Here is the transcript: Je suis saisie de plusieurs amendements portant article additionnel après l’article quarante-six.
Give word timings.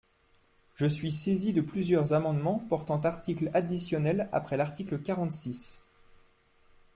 Je 0.73 0.87
suis 0.87 1.11
saisie 1.11 1.53
de 1.53 1.61
plusieurs 1.61 2.13
amendements 2.13 2.57
portant 2.69 2.99
article 3.01 3.51
additionnel 3.53 4.29
après 4.31 4.57
l’article 4.57 4.97
quarante-six. 4.97 5.83